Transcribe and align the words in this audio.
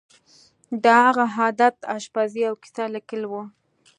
د 0.83 0.85
هغه 1.03 1.25
عادت 1.37 1.75
آشپزي 1.95 2.43
او 2.49 2.55
کیسه 2.63 2.85
لیکل 2.95 3.21
وو 3.27 3.43